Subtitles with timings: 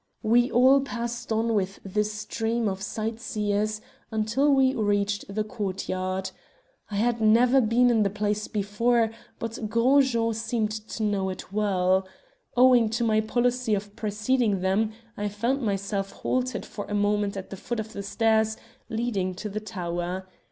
[0.23, 6.31] We all passed on with the stream of sightseers until we reached the courtyard.
[6.89, 11.53] I had never been in the place before, but Gros Jean seemed to know it
[11.53, 12.07] well.
[12.57, 17.51] Owing to my policy of preceding them I found myself halted for a moment at
[17.51, 18.57] the foot of the stairs
[18.89, 20.25] leading to the tower.